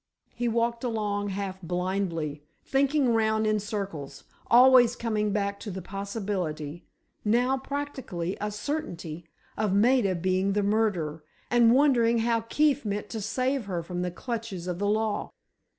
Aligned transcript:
He 0.33 0.47
walked 0.47 0.83
along 0.83 1.29
half 1.29 1.61
blindly, 1.61 2.43
thinking 2.65 3.13
round 3.13 3.45
in 3.45 3.59
circles, 3.59 4.23
always 4.49 4.95
coming 4.95 5.31
back 5.31 5.59
to 5.59 5.69
the 5.69 5.83
possibility—now 5.83 7.57
practically 7.59 8.35
a 8.41 8.49
certainty—of 8.49 9.73
Maida 9.75 10.15
being 10.15 10.53
the 10.53 10.63
murderer, 10.63 11.23
and 11.51 11.71
wondering 11.75 12.17
how 12.17 12.39
Keefe 12.41 12.83
meant 12.83 13.09
to 13.11 13.21
save 13.21 13.65
her 13.65 13.83
from 13.83 14.01
the 14.01 14.09
clutches 14.09 14.65
of 14.65 14.79
the 14.79 14.89
law. 14.89 15.29